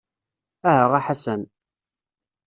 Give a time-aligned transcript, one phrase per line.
[0.71, 1.41] Aha a Ḥasan.